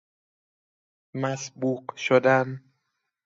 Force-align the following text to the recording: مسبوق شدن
مسبوق 1.15 1.85
شدن 1.95 2.61